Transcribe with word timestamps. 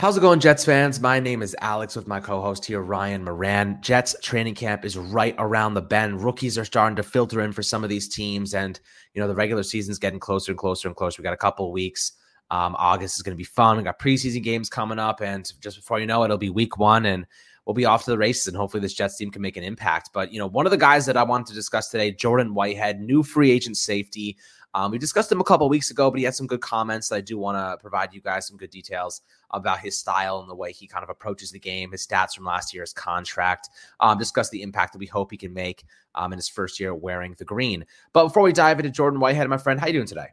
How's 0.00 0.16
it 0.16 0.20
going, 0.20 0.40
Jets 0.40 0.64
fans? 0.64 0.98
My 0.98 1.20
name 1.20 1.42
is 1.42 1.54
Alex 1.60 1.94
with 1.94 2.08
my 2.08 2.20
co 2.20 2.40
host 2.40 2.64
here, 2.64 2.80
Ryan 2.80 3.22
Moran. 3.22 3.76
Jets 3.82 4.16
training 4.22 4.54
camp 4.54 4.82
is 4.82 4.96
right 4.96 5.34
around 5.36 5.74
the 5.74 5.82
bend. 5.82 6.24
Rookies 6.24 6.56
are 6.56 6.64
starting 6.64 6.96
to 6.96 7.02
filter 7.02 7.42
in 7.42 7.52
for 7.52 7.62
some 7.62 7.84
of 7.84 7.90
these 7.90 8.08
teams, 8.08 8.54
and 8.54 8.80
you 9.12 9.20
know 9.20 9.28
the 9.28 9.34
regular 9.34 9.62
season's 9.62 9.98
getting 9.98 10.18
closer 10.18 10.52
and 10.52 10.58
closer 10.58 10.88
and 10.88 10.96
closer. 10.96 11.20
We 11.20 11.24
got 11.24 11.34
a 11.34 11.36
couple 11.36 11.70
weeks. 11.70 12.12
Um, 12.50 12.76
August 12.78 13.16
is 13.16 13.22
going 13.22 13.34
to 13.34 13.38
be 13.38 13.44
fun. 13.44 13.76
We 13.76 13.82
got 13.82 13.98
preseason 13.98 14.42
games 14.42 14.70
coming 14.70 14.98
up, 14.98 15.20
and 15.20 15.52
just 15.60 15.76
before 15.76 16.00
you 16.00 16.06
know 16.06 16.22
it, 16.22 16.28
it'll 16.28 16.38
be 16.38 16.48
week 16.48 16.78
one, 16.78 17.04
and 17.04 17.26
we'll 17.66 17.74
be 17.74 17.84
off 17.84 18.04
to 18.04 18.10
the 18.10 18.16
races. 18.16 18.46
And 18.46 18.56
hopefully, 18.56 18.80
this 18.80 18.94
Jets 18.94 19.18
team 19.18 19.30
can 19.30 19.42
make 19.42 19.58
an 19.58 19.64
impact. 19.64 20.12
But 20.14 20.32
you 20.32 20.38
know, 20.38 20.46
one 20.46 20.64
of 20.64 20.72
the 20.72 20.78
guys 20.78 21.04
that 21.04 21.18
I 21.18 21.24
wanted 21.24 21.48
to 21.48 21.54
discuss 21.54 21.90
today, 21.90 22.10
Jordan 22.10 22.54
Whitehead, 22.54 23.00
new 23.02 23.22
free 23.22 23.50
agent 23.50 23.76
safety. 23.76 24.38
Um, 24.72 24.92
we 24.92 24.98
discussed 24.98 25.32
him 25.32 25.40
a 25.40 25.44
couple 25.44 25.68
weeks 25.68 25.90
ago, 25.90 26.10
but 26.10 26.18
he 26.18 26.24
had 26.24 26.36
some 26.36 26.46
good 26.46 26.60
comments 26.60 27.08
that 27.08 27.16
I 27.16 27.20
do 27.20 27.36
want 27.36 27.58
to 27.58 27.76
provide 27.82 28.14
you 28.14 28.20
guys 28.20 28.46
some 28.46 28.56
good 28.56 28.70
details 28.70 29.20
about 29.52 29.80
his 29.80 29.98
style 29.98 30.40
and 30.40 30.48
the 30.48 30.54
way 30.54 30.72
he 30.72 30.86
kind 30.86 31.02
of 31.02 31.10
approaches 31.10 31.50
the 31.50 31.58
game, 31.58 31.92
his 31.92 32.06
stats 32.06 32.34
from 32.34 32.44
last 32.44 32.74
year's 32.74 32.92
contract. 32.92 33.68
Um, 34.00 34.18
discuss 34.18 34.50
the 34.50 34.62
impact 34.62 34.92
that 34.92 34.98
we 34.98 35.06
hope 35.06 35.30
he 35.30 35.36
can 35.36 35.52
make 35.52 35.84
um, 36.14 36.32
in 36.32 36.38
his 36.38 36.48
first 36.48 36.80
year 36.80 36.94
wearing 36.94 37.34
the 37.38 37.44
green. 37.44 37.84
But 38.12 38.24
before 38.24 38.42
we 38.42 38.52
dive 38.52 38.78
into 38.78 38.90
Jordan 38.90 39.20
Whitehead, 39.20 39.48
my 39.48 39.58
friend, 39.58 39.80
how 39.80 39.86
you 39.86 39.92
doing 39.94 40.06
today? 40.06 40.28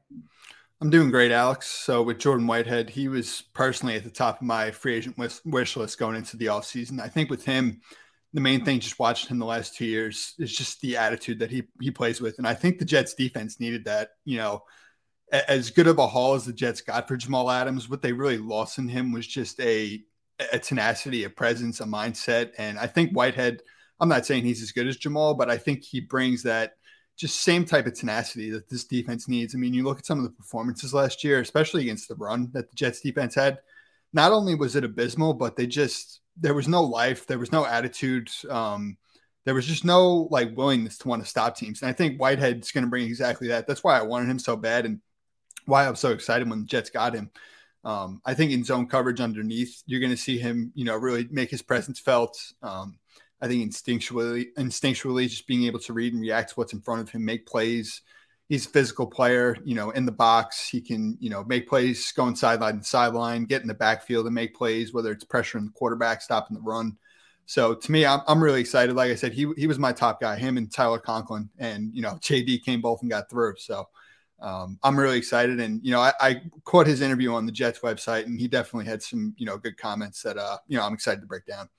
I'm 0.80 0.92
doing 0.92 1.10
great, 1.10 1.32
Alex. 1.32 1.68
So 1.68 2.04
with 2.04 2.20
Jordan 2.20 2.46
Whitehead, 2.46 2.90
he 2.90 3.08
was 3.08 3.44
personally 3.54 3.96
at 3.96 4.04
the 4.04 4.12
top 4.12 4.42
of 4.42 4.46
my 4.46 4.70
free 4.70 4.96
agent 4.96 5.18
wish 5.46 5.76
list 5.76 5.98
going 5.98 6.16
into 6.16 6.38
the 6.38 6.48
offseason. 6.48 7.00
I 7.00 7.08
think 7.08 7.32
with 7.32 7.44
him, 7.44 7.82
the 8.34 8.42
main 8.42 8.64
thing 8.64 8.80
just 8.80 9.00
watching 9.00 9.30
him 9.30 9.40
the 9.40 9.46
last 9.46 9.76
two 9.76 9.86
years 9.86 10.36
is 10.38 10.56
just 10.56 10.80
the 10.82 10.98
attitude 10.98 11.40
that 11.40 11.50
he 11.50 11.64
he 11.82 11.90
plays 11.90 12.22
with, 12.22 12.38
and 12.38 12.48
I 12.48 12.54
think 12.54 12.78
the 12.78 12.86
Jets 12.86 13.16
defense 13.16 13.60
needed 13.60 13.86
that. 13.86 14.10
You 14.26 14.38
know, 14.38 14.64
as 15.32 15.70
good 15.72 15.88
of 15.88 16.00
a 16.00 16.08
haul 16.08 16.36
as 16.36 16.46
the 16.46 16.54
Jets 16.54 16.82
got 16.82 17.08
for 17.08 17.18
Jamal 17.18 17.52
Adams, 17.52 17.90
what 17.90 18.02
they 18.02 18.14
really 18.14 18.38
lost 18.38 18.78
in 18.78 18.88
him 18.88 19.12
was 19.12 19.28
just 19.28 19.60
a 19.60 20.02
a 20.52 20.60
tenacity, 20.60 21.24
a 21.24 21.30
presence, 21.30 21.82
a 21.82 21.86
mindset, 21.86 22.52
and 22.58 22.78
I 22.78 22.88
think 22.88 23.12
Whitehead. 23.12 23.62
I'm 24.00 24.10
not 24.10 24.28
saying 24.28 24.44
he's 24.44 24.62
as 24.62 24.72
good 24.72 24.88
as 24.88 24.98
Jamal, 24.98 25.34
but 25.34 25.50
I 25.50 25.58
think 25.58 25.84
he 25.84 26.00
brings 26.00 26.44
that 26.44 26.74
just 27.18 27.42
same 27.42 27.66
type 27.66 27.88
of 27.88 27.96
tenacity 27.96 28.52
that 28.52 28.70
this 28.70 28.84
defense 28.84 29.28
needs. 29.28 29.56
I 29.56 29.58
mean, 29.58 29.74
you 29.74 29.84
look 29.84 29.98
at 29.98 30.06
some 30.06 30.20
of 30.20 30.24
the 30.24 30.30
performances 30.30 30.94
last 30.94 31.24
year, 31.24 31.40
especially 31.40 31.82
against 31.82 32.08
the 32.08 32.16
run 32.16 32.52
that 32.54 32.70
the 32.70 32.76
Jets 32.76 33.02
defense 33.02 33.34
had. 33.34 33.58
Not 34.14 34.32
only 34.32 34.54
was 34.54 34.76
it 34.76 34.84
abysmal, 34.84 35.34
but 35.34 35.56
they 35.56 35.66
just 35.66 36.22
there 36.40 36.54
was 36.54 36.68
no 36.68 36.84
life, 36.84 37.26
there 37.26 37.40
was 37.40 37.52
no 37.52 37.66
attitude, 37.66 38.30
um, 38.50 38.98
there 39.46 39.56
was 39.56 39.66
just 39.66 39.84
no 39.84 40.28
like 40.30 40.56
willingness 40.56 41.00
to 41.00 41.08
want 41.08 41.24
to 41.24 41.30
stop 41.30 41.58
teams. 41.58 41.82
And 41.82 41.90
I 41.90 41.94
think 41.94 42.20
Whitehead's 42.20 42.72
going 42.72 42.84
to 42.84 42.90
bring 42.90 43.08
exactly 43.08 43.48
that. 43.48 43.66
That's 43.66 43.84
why 43.84 43.98
I 43.98 44.04
wanted 44.04 44.30
him 44.30 44.40
so 44.40 44.56
bad, 44.56 44.86
and 44.86 45.02
why 45.68 45.86
I 45.86 45.90
was 45.90 46.00
so 46.00 46.12
excited 46.12 46.50
when 46.50 46.62
the 46.62 46.66
Jets 46.66 46.90
got 46.90 47.14
him. 47.14 47.30
Um, 47.84 48.22
I 48.26 48.34
think 48.34 48.52
in 48.52 48.64
zone 48.64 48.88
coverage 48.88 49.22
underneath, 49.22 49.84
you're 49.86 50.00
going 50.00 50.12
to 50.12 50.18
see 50.18 50.38
him, 50.38 50.72
you 50.76 50.84
know, 50.84 50.96
really 50.96 51.28
make 51.30 51.50
his 51.50 51.62
presence 51.62 52.00
felt. 52.00 52.38
Um, 52.64 52.98
I 53.40 53.48
think 53.48 53.70
instinctually, 53.70 54.48
instinctually, 54.58 55.30
just 55.30 55.48
being 55.48 55.66
able 55.66 55.80
to 55.80 55.94
read 55.94 56.14
and 56.14 56.22
react 56.22 56.50
to 56.50 56.56
what's 56.56 56.74
in 56.74 56.82
front 56.82 57.02
of 57.02 57.10
him, 57.10 57.24
make 57.24 57.46
plays, 57.46 58.02
he's 58.50 58.66
a 58.66 58.70
physical 58.70 59.06
player, 59.06 59.56
you 59.64 59.76
know, 59.76 59.92
in 59.92 60.06
the 60.06 60.12
box. 60.12 60.68
He 60.68 60.82
can, 60.82 61.18
you 61.20 61.30
know, 61.30 61.44
make 61.44 61.68
plays 61.68 62.12
going 62.14 62.36
sideline 62.36 62.80
to 62.80 62.84
sideline, 62.84 63.46
get 63.46 63.62
in 63.62 63.68
the 63.68 63.74
backfield 63.74 64.26
and 64.26 64.36
make 64.36 64.56
plays, 64.56 64.94
whether 64.94 65.12
it's 65.12 65.26
pressuring 65.26 65.66
the 65.66 65.72
quarterback, 65.72 66.22
stopping 66.22 66.56
the 66.56 66.64
run. 66.64 66.98
So 67.46 67.76
to 67.76 67.92
me, 67.92 68.06
I'm, 68.06 68.22
I'm 68.28 68.44
really 68.44 68.60
excited. 68.60 68.96
Like 68.96 69.12
I 69.12 69.16
said, 69.16 69.34
he, 69.34 69.52
he 69.56 69.68
was 69.68 69.80
my 69.80 69.94
top 69.94 70.20
guy, 70.20 70.36
him 70.38 70.58
and 70.58 70.72
Tyler 70.72 71.00
Conklin. 71.00 71.50
And, 71.58 71.94
you 71.94 72.02
know, 72.02 72.14
JD 72.22 72.64
came 72.64 72.82
both 72.82 73.02
and 73.02 73.12
got 73.12 73.30
through. 73.30 73.56
So 73.58 73.88
um, 74.40 74.78
I'm 74.84 74.98
really 74.98 75.18
excited. 75.18 75.60
And, 75.60 75.84
you 75.84 75.92
know, 75.92 76.00
I, 76.00 76.14
I 76.20 76.42
caught 76.64 76.88
his 76.88 77.02
interview 77.02 77.34
on 77.34 77.46
the 77.46 77.52
Jets 77.52 77.80
website 77.80 78.26
and 78.26 78.40
he 78.40 78.48
definitely 78.48 78.86
had 78.86 79.02
some, 79.02 79.34
you 79.38 79.46
know, 79.46 79.58
good 79.58 79.78
comments 79.78 80.22
that, 80.24 80.38
uh, 80.38 80.58
you 80.68 80.78
know, 80.78 80.84
I'm 80.84 80.94
excited 80.94 81.22
to 81.22 81.28
break 81.28 81.46
down. 81.46 81.70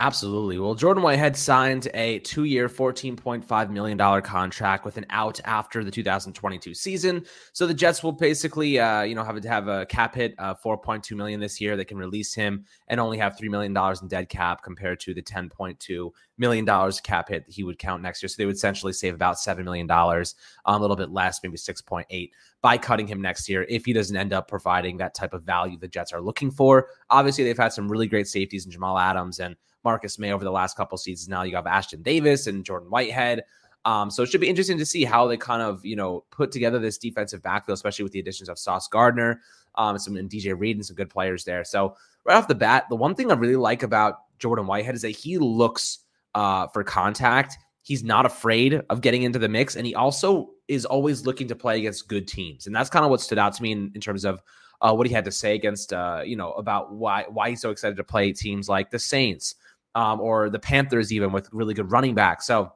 Absolutely. 0.00 0.58
Well, 0.58 0.74
Jordan 0.74 1.04
Whitehead 1.04 1.36
signed 1.36 1.86
a 1.94 2.18
two 2.18 2.44
year, 2.44 2.68
$14.5 2.68 3.70
million 3.70 4.22
contract 4.22 4.84
with 4.84 4.96
an 4.96 5.06
out 5.10 5.38
after 5.44 5.84
the 5.84 5.90
2022 5.90 6.74
season. 6.74 7.24
So 7.52 7.64
the 7.64 7.74
Jets 7.74 8.02
will 8.02 8.10
basically, 8.10 8.80
uh, 8.80 9.02
you 9.02 9.14
know, 9.14 9.22
have 9.22 9.40
to 9.40 9.48
have 9.48 9.68
a 9.68 9.86
cap 9.86 10.16
hit 10.16 10.34
of 10.40 10.60
4.2 10.60 11.16
million 11.16 11.38
this 11.38 11.60
year. 11.60 11.76
They 11.76 11.84
can 11.84 11.96
release 11.96 12.34
him 12.34 12.64
and 12.88 12.98
only 12.98 13.18
have 13.18 13.36
$3 13.36 13.48
million 13.48 13.76
in 14.02 14.08
dead 14.08 14.28
cap 14.28 14.64
compared 14.64 14.98
to 14.98 15.14
the 15.14 15.22
$10.2 15.22 16.10
million 16.38 16.92
cap 17.04 17.28
hit 17.28 17.44
he 17.46 17.62
would 17.62 17.78
count 17.78 18.02
next 18.02 18.20
year. 18.20 18.28
So 18.28 18.34
they 18.38 18.46
would 18.46 18.56
essentially 18.56 18.92
save 18.92 19.14
about 19.14 19.36
$7 19.36 19.62
million, 19.62 19.88
um, 19.88 20.24
a 20.66 20.78
little 20.78 20.96
bit 20.96 21.10
less, 21.10 21.38
maybe 21.40 21.56
6.8 21.56 22.30
by 22.62 22.78
cutting 22.78 23.06
him 23.06 23.22
next 23.22 23.48
year 23.48 23.64
if 23.68 23.84
he 23.84 23.92
doesn't 23.92 24.16
end 24.16 24.32
up 24.32 24.48
providing 24.48 24.96
that 24.96 25.14
type 25.14 25.34
of 25.34 25.44
value 25.44 25.78
the 25.78 25.86
Jets 25.86 26.12
are 26.12 26.20
looking 26.20 26.50
for. 26.50 26.88
Obviously, 27.10 27.44
they've 27.44 27.56
had 27.56 27.72
some 27.72 27.88
really 27.88 28.08
great 28.08 28.26
safeties 28.26 28.64
in 28.64 28.72
Jamal 28.72 28.98
Adams 28.98 29.38
and 29.38 29.54
Marcus 29.84 30.18
Maye 30.18 30.32
over 30.32 30.44
the 30.44 30.50
last 30.50 30.76
couple 30.76 30.96
seasons. 30.98 31.28
Now 31.28 31.42
you 31.42 31.56
have 31.56 31.64
Ashtyn 31.64 32.02
Davis 32.02 32.46
and 32.46 32.64
Jordan 32.64 32.90
Whitehead. 32.90 33.44
Um, 33.84 34.10
so 34.10 34.22
it 34.22 34.30
should 34.30 34.40
be 34.40 34.48
interesting 34.48 34.78
to 34.78 34.86
see 34.86 35.04
how 35.04 35.26
they 35.26 35.36
kind 35.36 35.60
of, 35.60 35.84
you 35.84 35.94
know, 35.94 36.24
put 36.30 36.50
together 36.50 36.78
this 36.78 36.96
defensive 36.96 37.42
backfield, 37.42 37.74
especially 37.74 38.02
with 38.02 38.12
the 38.12 38.20
additions 38.20 38.48
of 38.48 38.58
Sauce 38.58 38.88
Gardner, 38.88 39.40
um, 39.74 39.98
some 39.98 40.16
and 40.16 40.30
DJ 40.30 40.58
Reed 40.58 40.76
and 40.76 40.86
some 40.86 40.96
good 40.96 41.10
players 41.10 41.44
there. 41.44 41.64
So 41.64 41.96
right 42.24 42.36
off 42.36 42.48
the 42.48 42.54
bat, 42.54 42.86
the 42.88 42.96
one 42.96 43.14
thing 43.14 43.30
I 43.30 43.34
really 43.34 43.56
like 43.56 43.82
about 43.82 44.20
Jordan 44.38 44.66
Whitehead 44.66 44.94
is 44.94 45.02
that 45.02 45.10
he 45.10 45.38
looks 45.38 45.98
uh, 46.34 46.66
for 46.68 46.82
contact. 46.82 47.56
He's 47.82 48.02
not 48.02 48.24
afraid 48.24 48.80
of 48.88 49.02
getting 49.02 49.22
into 49.22 49.38
the 49.38 49.48
mix, 49.48 49.76
and 49.76 49.86
he 49.86 49.94
also 49.94 50.50
is 50.68 50.86
always 50.86 51.26
looking 51.26 51.48
to 51.48 51.54
play 51.54 51.78
against 51.78 52.08
good 52.08 52.26
teams. 52.26 52.66
And 52.66 52.74
that's 52.74 52.88
kind 52.88 53.04
of 53.04 53.10
what 53.10 53.20
stood 53.20 53.38
out 53.38 53.52
to 53.54 53.62
me 53.62 53.72
in, 53.72 53.92
in 53.94 54.00
terms 54.00 54.24
of 54.24 54.40
uh, 54.80 54.94
what 54.94 55.06
he 55.06 55.12
had 55.12 55.26
to 55.26 55.30
say 55.30 55.54
against, 55.54 55.92
uh, 55.92 56.22
you 56.24 56.36
know, 56.36 56.52
about 56.52 56.92
why 56.92 57.24
why 57.28 57.50
he's 57.50 57.60
so 57.60 57.70
excited 57.70 57.96
to 57.96 58.04
play 58.04 58.32
teams 58.32 58.68
like 58.68 58.90
the 58.90 58.98
Saints, 58.98 59.54
um, 59.94 60.20
or 60.20 60.50
the 60.50 60.58
Panthers, 60.58 61.12
even 61.12 61.32
with 61.32 61.48
really 61.52 61.74
good 61.74 61.90
running 61.90 62.14
backs. 62.14 62.46
So 62.46 62.72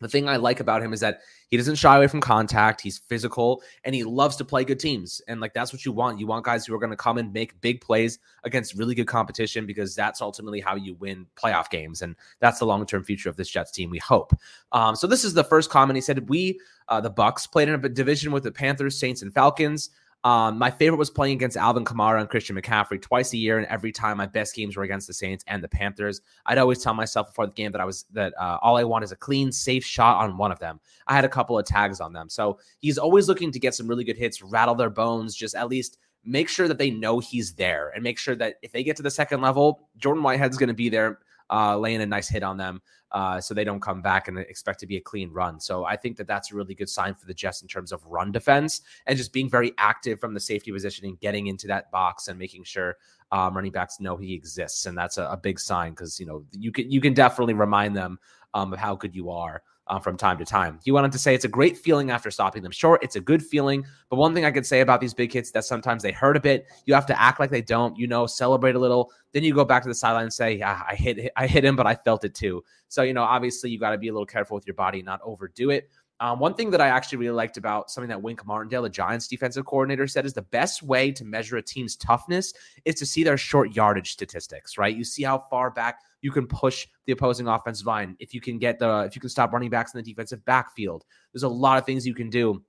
the 0.00 0.08
thing 0.08 0.28
I 0.28 0.36
like 0.36 0.60
about 0.60 0.82
him 0.82 0.92
is 0.92 1.00
that 1.00 1.20
he 1.48 1.56
doesn't 1.56 1.74
shy 1.74 1.96
away 1.96 2.06
from 2.06 2.20
contact. 2.20 2.80
He's 2.80 2.98
physical 2.98 3.62
and 3.84 3.94
he 3.94 4.02
loves 4.02 4.36
to 4.36 4.44
play 4.44 4.64
good 4.64 4.80
teams. 4.80 5.20
And 5.28 5.40
like 5.40 5.52
that's 5.52 5.72
what 5.72 5.84
you 5.84 5.92
want. 5.92 6.18
You 6.18 6.26
want 6.26 6.44
guys 6.44 6.64
who 6.64 6.74
are 6.74 6.78
going 6.78 6.90
to 6.90 6.96
come 6.96 7.18
and 7.18 7.32
make 7.32 7.60
big 7.60 7.82
plays 7.82 8.18
against 8.44 8.74
really 8.74 8.94
good 8.94 9.06
competition 9.06 9.66
because 9.66 9.94
that's 9.94 10.22
ultimately 10.22 10.60
how 10.60 10.74
you 10.74 10.94
win 10.94 11.26
playoff 11.36 11.68
games. 11.68 12.00
And 12.00 12.16
that's 12.40 12.58
the 12.58 12.66
long 12.66 12.86
term 12.86 13.04
future 13.04 13.28
of 13.28 13.36
this 13.36 13.50
Jets 13.50 13.72
team. 13.72 13.90
We 13.90 13.98
hope. 13.98 14.32
Um, 14.72 14.96
so 14.96 15.06
this 15.06 15.24
is 15.24 15.34
the 15.34 15.44
first 15.44 15.68
comment 15.70 15.96
he 15.96 16.00
said. 16.00 16.28
We 16.30 16.58
uh, 16.88 17.00
the 17.00 17.10
Bucks 17.10 17.46
played 17.46 17.68
in 17.68 17.74
a 17.74 17.88
division 17.88 18.32
with 18.32 18.44
the 18.44 18.52
Panthers, 18.52 18.98
Saints, 18.98 19.22
and 19.22 19.34
Falcons. 19.34 19.90
Um, 20.22 20.58
my 20.58 20.70
favorite 20.70 20.98
was 20.98 21.08
playing 21.08 21.34
against 21.34 21.56
Alvin 21.56 21.84
Kamara 21.84 22.20
and 22.20 22.28
Christian 22.28 22.54
McCaffrey 22.54 23.00
twice 23.00 23.32
a 23.32 23.38
year, 23.38 23.58
and 23.58 23.66
every 23.68 23.90
time 23.90 24.18
my 24.18 24.26
best 24.26 24.54
games 24.54 24.76
were 24.76 24.82
against 24.82 25.06
the 25.06 25.14
Saints 25.14 25.44
and 25.46 25.62
the 25.62 25.68
Panthers. 25.68 26.20
I'd 26.44 26.58
always 26.58 26.82
tell 26.82 26.92
myself 26.92 27.28
before 27.28 27.46
the 27.46 27.54
game 27.54 27.72
that 27.72 27.80
I 27.80 27.86
was 27.86 28.04
that 28.12 28.34
uh, 28.38 28.58
all 28.60 28.76
I 28.76 28.84
want 28.84 29.04
is 29.04 29.12
a 29.12 29.16
clean, 29.16 29.50
safe 29.50 29.84
shot 29.84 30.22
on 30.22 30.36
one 30.36 30.52
of 30.52 30.58
them. 30.58 30.78
I 31.06 31.14
had 31.14 31.24
a 31.24 31.28
couple 31.28 31.58
of 31.58 31.64
tags 31.64 32.00
on 32.00 32.12
them, 32.12 32.28
so 32.28 32.58
he's 32.80 32.98
always 32.98 33.28
looking 33.28 33.50
to 33.52 33.58
get 33.58 33.74
some 33.74 33.88
really 33.88 34.04
good 34.04 34.18
hits, 34.18 34.42
rattle 34.42 34.74
their 34.74 34.90
bones, 34.90 35.34
just 35.34 35.54
at 35.54 35.68
least 35.68 35.96
make 36.22 36.50
sure 36.50 36.68
that 36.68 36.76
they 36.76 36.90
know 36.90 37.18
he's 37.18 37.54
there, 37.54 37.90
and 37.94 38.04
make 38.04 38.18
sure 38.18 38.36
that 38.36 38.56
if 38.60 38.72
they 38.72 38.82
get 38.82 38.96
to 38.96 39.02
the 39.02 39.10
second 39.10 39.40
level, 39.40 39.88
Jordan 39.96 40.22
Whitehead's 40.22 40.58
going 40.58 40.68
to 40.68 40.74
be 40.74 40.90
there 40.90 41.20
uh, 41.50 41.76
laying 41.76 42.00
a 42.00 42.06
nice 42.06 42.28
hit 42.28 42.42
on 42.42 42.56
them 42.56 42.80
uh, 43.12 43.40
so 43.40 43.54
they 43.54 43.64
don't 43.64 43.80
come 43.80 44.00
back 44.00 44.28
and 44.28 44.38
expect 44.38 44.78
to 44.80 44.86
be 44.86 44.96
a 44.96 45.00
clean 45.00 45.30
run. 45.32 45.58
So 45.58 45.84
I 45.84 45.96
think 45.96 46.16
that 46.16 46.26
that's 46.26 46.52
a 46.52 46.54
really 46.54 46.74
good 46.74 46.88
sign 46.88 47.14
for 47.14 47.26
the 47.26 47.34
Jets 47.34 47.62
in 47.62 47.68
terms 47.68 47.92
of 47.92 48.04
run 48.06 48.30
defense 48.30 48.82
and 49.06 49.16
just 49.16 49.32
being 49.32 49.50
very 49.50 49.72
active 49.78 50.20
from 50.20 50.32
the 50.32 50.40
safety 50.40 50.70
position 50.70 51.06
and 51.06 51.18
getting 51.18 51.48
into 51.48 51.66
that 51.66 51.90
box 51.90 52.28
and 52.28 52.38
making 52.38 52.64
sure 52.64 52.96
um, 53.32 53.54
running 53.54 53.72
backs 53.72 54.00
know 54.00 54.16
he 54.16 54.32
exists. 54.34 54.86
And 54.86 54.96
that's 54.96 55.18
a, 55.18 55.24
a 55.24 55.36
big 55.36 55.58
sign 55.58 55.92
because 55.92 56.20
you 56.20 56.26
know 56.26 56.44
you 56.52 56.70
can 56.70 56.90
you 56.90 57.00
can 57.00 57.14
definitely 57.14 57.54
remind 57.54 57.96
them 57.96 58.18
um, 58.54 58.72
of 58.72 58.78
how 58.78 58.94
good 58.94 59.14
you 59.14 59.30
are 59.30 59.62
uh, 59.90 59.98
from 59.98 60.16
time 60.16 60.38
to 60.38 60.44
time. 60.44 60.78
He 60.84 60.92
went 60.92 61.04
on 61.04 61.10
to 61.10 61.18
say 61.18 61.34
it's 61.34 61.44
a 61.44 61.48
great 61.48 61.76
feeling 61.76 62.10
after 62.10 62.30
stopping 62.30 62.62
them 62.62 62.72
short. 62.72 63.02
It's 63.02 63.16
a 63.16 63.20
good 63.20 63.42
feeling. 63.42 63.84
But 64.08 64.16
one 64.16 64.32
thing 64.32 64.44
I 64.44 64.52
could 64.52 64.64
say 64.64 64.80
about 64.80 65.00
these 65.00 65.12
big 65.12 65.32
hits 65.32 65.50
that 65.50 65.64
sometimes 65.64 66.02
they 66.02 66.12
hurt 66.12 66.36
a 66.36 66.40
bit. 66.40 66.66
You 66.86 66.94
have 66.94 67.06
to 67.06 67.20
act 67.20 67.40
like 67.40 67.50
they 67.50 67.60
don't. 67.60 67.98
You 67.98 68.06
know, 68.06 68.26
celebrate 68.26 68.76
a 68.76 68.78
little. 68.78 69.10
Then 69.32 69.42
you 69.42 69.52
go 69.52 69.64
back 69.64 69.82
to 69.82 69.88
the 69.88 69.94
sideline 69.94 70.24
and 70.24 70.32
say, 70.32 70.54
"Yeah, 70.54 70.80
I 70.88 70.94
hit, 70.94 71.32
I 71.36 71.46
hit 71.46 71.64
him, 71.64 71.74
but 71.76 71.86
I 71.86 71.96
felt 71.96 72.24
it 72.24 72.34
too." 72.34 72.62
So 72.88 73.02
you 73.02 73.12
know, 73.12 73.24
obviously, 73.24 73.70
you 73.70 73.78
got 73.78 73.90
to 73.90 73.98
be 73.98 74.08
a 74.08 74.12
little 74.12 74.26
careful 74.26 74.54
with 74.54 74.66
your 74.66 74.74
body, 74.74 75.02
not 75.02 75.20
overdo 75.24 75.70
it. 75.70 75.90
Um, 76.20 76.38
one 76.38 76.52
thing 76.52 76.70
that 76.70 76.82
I 76.82 76.88
actually 76.88 77.18
really 77.18 77.34
liked 77.34 77.56
about 77.56 77.90
something 77.90 78.10
that 78.10 78.20
Wink 78.20 78.44
Martindale, 78.46 78.82
the 78.82 78.90
Giants 78.90 79.26
defensive 79.26 79.64
coordinator, 79.64 80.06
said 80.06 80.26
is 80.26 80.34
the 80.34 80.42
best 80.42 80.82
way 80.82 81.10
to 81.12 81.24
measure 81.24 81.56
a 81.56 81.62
team's 81.62 81.96
toughness 81.96 82.52
is 82.84 82.94
to 82.96 83.06
see 83.06 83.24
their 83.24 83.38
short 83.38 83.74
yardage 83.74 84.12
statistics, 84.12 84.76
right? 84.76 84.94
You 84.94 85.02
see 85.02 85.22
how 85.22 85.46
far 85.50 85.70
back 85.70 86.00
you 86.20 86.30
can 86.30 86.46
push 86.46 86.86
the 87.06 87.12
opposing 87.12 87.48
offensive 87.48 87.86
line. 87.86 88.16
If 88.20 88.34
you 88.34 88.42
can 88.42 88.58
get 88.58 88.78
the, 88.78 89.00
if 89.00 89.14
you 89.14 89.20
can 89.20 89.30
stop 89.30 89.52
running 89.52 89.70
backs 89.70 89.94
in 89.94 89.98
the 89.98 90.04
defensive 90.04 90.44
backfield, 90.44 91.06
there's 91.32 91.42
a 91.42 91.48
lot 91.48 91.78
of 91.78 91.86
things 91.86 92.06
you 92.06 92.14
can 92.14 92.28
do 92.28 92.62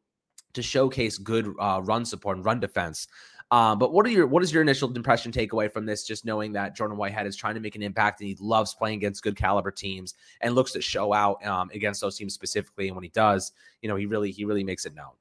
to 0.54 0.62
showcase 0.62 1.18
good 1.18 1.54
uh, 1.60 1.82
run 1.84 2.06
support 2.06 2.38
and 2.38 2.46
run 2.46 2.62
defense. 2.62 3.08
Um, 3.52 3.78
but 3.80 3.92
what 3.92 4.06
are 4.06 4.10
your 4.10 4.28
what 4.28 4.44
is 4.44 4.54
your 4.54 4.62
initial 4.62 4.94
impression 4.96 5.32
takeaway 5.32 5.72
from 5.72 5.86
this? 5.86 6.06
Just 6.06 6.24
knowing 6.24 6.54
that 6.54 6.74
Jordan 6.74 6.96
Whitehead 6.96 7.28
is 7.28 7.36
trying 7.36 7.56
to 7.56 7.60
make 7.60 7.76
an 7.76 7.84
impact 7.84 8.22
and 8.22 8.30
he 8.30 8.38
loves 8.40 8.74
playing 8.74 8.98
against 8.98 9.24
good 9.24 9.36
caliber 9.36 9.72
teams 9.72 10.16
and 10.40 10.56
looks 10.56 10.72
to 10.72 10.82
show 10.82 11.14
out 11.14 11.46
um, 11.46 11.70
against 11.74 12.00
those 12.00 12.18
teams 12.18 12.34
specifically. 12.34 12.88
And 12.88 12.96
when 12.96 13.04
he 13.04 13.10
does, 13.10 13.52
you 13.82 13.90
know, 13.90 13.98
he 13.98 14.06
really 14.06 14.32
he 14.32 14.46
really 14.46 14.64
makes 14.64 14.86
it 14.86 14.96
known. 14.96 15.12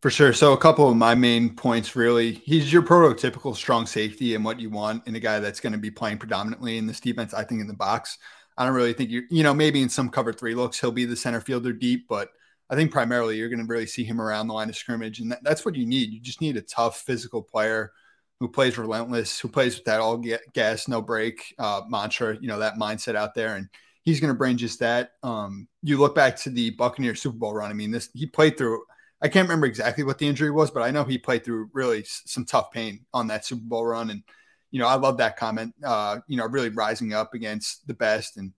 For 0.00 0.10
sure. 0.10 0.32
So 0.32 0.52
a 0.52 0.58
couple 0.58 0.88
of 0.88 0.96
my 0.96 1.16
main 1.16 1.56
points 1.56 1.96
really, 1.96 2.32
he's 2.32 2.72
your 2.72 2.82
prototypical 2.82 3.56
strong 3.56 3.86
safety 3.86 4.36
and 4.36 4.44
what 4.44 4.60
you 4.60 4.70
want 4.70 5.04
in 5.08 5.16
a 5.16 5.20
guy 5.20 5.40
that's 5.40 5.58
going 5.58 5.72
to 5.72 5.78
be 5.78 5.90
playing 5.90 6.18
predominantly 6.18 6.78
in 6.78 6.86
this 6.86 7.00
defense. 7.00 7.34
I 7.34 7.42
think 7.42 7.60
in 7.60 7.66
the 7.66 7.74
box. 7.74 8.18
I 8.56 8.64
don't 8.64 8.74
really 8.74 8.92
think 8.92 9.10
you 9.10 9.24
you 9.28 9.42
know 9.42 9.52
maybe 9.52 9.82
in 9.82 9.88
some 9.88 10.08
cover 10.08 10.32
three 10.32 10.54
looks 10.54 10.80
he'll 10.80 10.92
be 10.92 11.04
the 11.04 11.16
center 11.16 11.40
fielder 11.40 11.72
deep, 11.72 12.06
but 12.08 12.30
I 12.68 12.74
think 12.74 12.90
primarily 12.90 13.36
you're 13.36 13.48
going 13.48 13.60
to 13.60 13.66
really 13.66 13.86
see 13.86 14.04
him 14.04 14.20
around 14.20 14.48
the 14.48 14.54
line 14.54 14.68
of 14.68 14.76
scrimmage, 14.76 15.20
and 15.20 15.30
that, 15.30 15.44
that's 15.44 15.64
what 15.64 15.76
you 15.76 15.86
need. 15.86 16.12
You 16.12 16.20
just 16.20 16.40
need 16.40 16.56
a 16.56 16.62
tough 16.62 17.00
physical 17.00 17.42
player 17.42 17.92
who 18.40 18.48
plays 18.48 18.76
relentless, 18.76 19.38
who 19.38 19.48
plays 19.48 19.76
with 19.76 19.84
that 19.84 20.00
all 20.00 20.22
gas 20.52 20.88
no 20.88 21.00
brake 21.00 21.54
uh, 21.58 21.82
mantra, 21.88 22.36
you 22.40 22.48
know 22.48 22.58
that 22.58 22.74
mindset 22.74 23.14
out 23.14 23.34
there, 23.34 23.56
and 23.56 23.68
he's 24.02 24.20
going 24.20 24.32
to 24.32 24.38
bring 24.38 24.56
just 24.56 24.80
that. 24.80 25.12
Um, 25.22 25.68
you 25.82 25.98
look 25.98 26.14
back 26.14 26.36
to 26.38 26.50
the 26.50 26.70
Buccaneer 26.70 27.14
Super 27.14 27.36
Bowl 27.36 27.54
run. 27.54 27.70
I 27.70 27.74
mean, 27.74 27.90
this 27.90 28.10
he 28.14 28.26
played 28.26 28.58
through. 28.58 28.82
I 29.22 29.28
can't 29.28 29.48
remember 29.48 29.66
exactly 29.66 30.04
what 30.04 30.18
the 30.18 30.28
injury 30.28 30.50
was, 30.50 30.70
but 30.70 30.82
I 30.82 30.90
know 30.90 31.04
he 31.04 31.18
played 31.18 31.44
through 31.44 31.70
really 31.72 32.04
some 32.04 32.44
tough 32.44 32.70
pain 32.70 33.06
on 33.14 33.28
that 33.28 33.44
Super 33.44 33.64
Bowl 33.64 33.86
run, 33.86 34.10
and 34.10 34.22
you 34.70 34.80
know 34.80 34.88
I 34.88 34.96
love 34.96 35.18
that 35.18 35.36
comment. 35.36 35.74
Uh, 35.84 36.18
you 36.26 36.36
know, 36.36 36.46
really 36.46 36.70
rising 36.70 37.14
up 37.14 37.32
against 37.32 37.86
the 37.86 37.94
best 37.94 38.36
and 38.36 38.52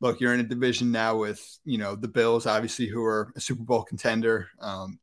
look, 0.00 0.20
you're 0.20 0.34
in 0.34 0.40
a 0.40 0.44
division 0.44 0.90
now 0.90 1.16
with 1.16 1.58
you 1.64 1.78
know 1.78 1.96
the 1.96 2.08
Bills, 2.08 2.46
obviously, 2.46 2.86
who 2.86 3.02
are 3.04 3.32
a 3.36 3.40
Super 3.40 3.62
Bowl 3.62 3.82
contender. 3.82 4.48
Um, 4.60 4.98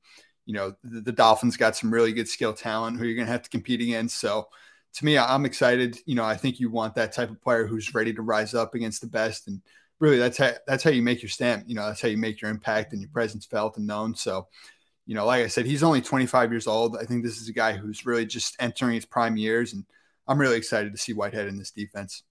you 0.46 0.54
know 0.54 0.76
the, 0.84 1.02
the, 1.02 1.12
Dolphins 1.12 1.58
got 1.58 1.76
some 1.76 1.94
really 1.94 2.14
good 2.14 2.28
skill 2.28 2.54
talent 2.54 2.98
who 2.98 3.06
you're 3.06 3.16
going 3.16 3.28
to 3.28 3.32
have 3.32 3.44
to 3.44 3.50
compete 3.50 3.82
against. 3.82 4.20
So 4.20 4.48
to 4.96 5.06
me, 5.06 5.18
I'm 5.18 5.46
excited. 5.46 5.98
You 6.06 6.16
know, 6.16 6.26
I 6.26 6.36
think 6.36 6.60
you 6.60 6.70
want 6.70 6.96
that 6.96 7.14
type 7.14 7.30
of 7.30 7.42
player 7.42 7.66
who's 7.66 7.94
ready 7.94 8.14
to 8.14 8.22
rise 8.22 8.54
up 8.54 8.76
against 8.76 9.02
the 9.02 9.08
best, 9.08 9.48
and 9.48 9.62
really 10.00 10.18
that's 10.18 10.38
how 10.38 10.52
that's 10.68 10.84
how 10.84 10.92
you 10.92 11.02
make 11.02 11.22
your 11.22 11.30
stamp. 11.30 11.66
You 11.68 11.76
know, 11.76 11.88
that's 11.88 12.02
how 12.02 12.10
you 12.10 12.18
make 12.18 12.42
your 12.42 12.52
impact 12.52 12.94
and 12.94 13.02
your 13.02 13.12
presence 13.12 13.46
felt 13.46 13.78
and 13.78 13.88
known. 13.88 14.16
So. 14.16 14.48
You 15.08 15.16
know, 15.16 15.26
like 15.26 15.44
I 15.44 15.48
said, 15.48 15.66
he's 15.66 15.82
only 15.84 16.00
25 16.00 16.52
years 16.52 16.68
old. 16.68 16.96
I 16.96 17.06
think 17.06 17.24
this 17.24 17.42
is 17.42 17.50
a 17.50 17.54
guy 17.54 17.74
who's 17.74 18.06
really 18.06 18.26
just 18.26 18.56
entering 18.60 18.94
his 18.94 19.04
prime 19.04 19.36
years, 19.36 19.74
and 19.74 19.84
I'm 20.28 20.40
really 20.40 20.56
excited 20.56 20.94
to 20.94 20.98
see 20.98 21.12
Whitehead 21.12 21.48
in 21.48 21.58
this 21.58 21.72
defense. 21.72 22.24